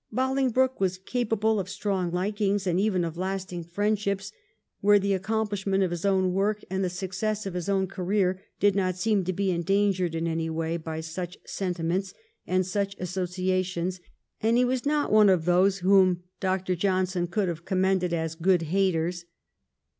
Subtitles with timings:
[0.11, 4.31] Bolingbroke was capable of strong likings and even of lasting friendships
[4.79, 8.41] where the accomplish ment of his own work and the success of his own career
[8.59, 12.15] did not seem to be endangered in any way by such sentiments
[12.47, 13.99] and such associations,
[14.41, 16.75] and he was not one of those whom Dr.
[16.75, 19.25] Johnson could have com mended as good haters.